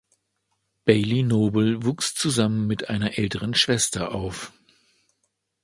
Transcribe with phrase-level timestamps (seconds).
[0.83, 4.51] Bailey Noble wuchs zusammen mit einer älteren Schwester auf.